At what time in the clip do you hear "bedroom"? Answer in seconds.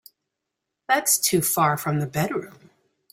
2.07-2.71